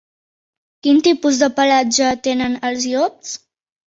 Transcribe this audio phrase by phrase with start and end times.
[0.85, 3.35] Quin tipus de pelatge tenen els llops?